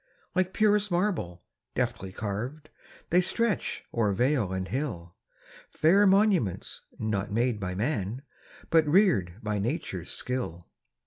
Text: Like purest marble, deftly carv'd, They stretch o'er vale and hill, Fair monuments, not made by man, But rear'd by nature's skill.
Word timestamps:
Like 0.33 0.51
purest 0.51 0.89
marble, 0.89 1.43
deftly 1.75 2.11
carv'd, 2.11 2.69
They 3.11 3.21
stretch 3.21 3.83
o'er 3.93 4.13
vale 4.13 4.51
and 4.51 4.67
hill, 4.67 5.13
Fair 5.69 6.07
monuments, 6.07 6.81
not 6.97 7.31
made 7.31 7.59
by 7.59 7.75
man, 7.75 8.23
But 8.71 8.87
rear'd 8.87 9.35
by 9.43 9.59
nature's 9.59 10.09
skill. 10.09 10.67